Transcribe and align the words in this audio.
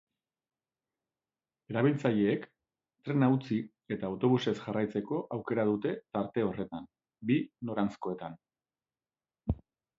Erabiltzaileek 1.73 2.47
trena 3.09 3.29
utzi 3.35 3.59
eta 3.97 4.09
autobusez 4.09 4.55
jarraitzeko 4.63 5.21
aukera 5.39 5.69
dute 5.75 5.95
tarte 6.19 6.49
horretan, 6.51 6.91
bi 7.31 7.41
noranzkoetan. 7.71 8.43